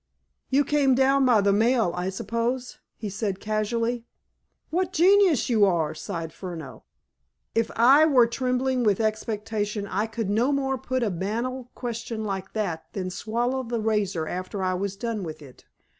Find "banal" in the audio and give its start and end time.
11.11-11.69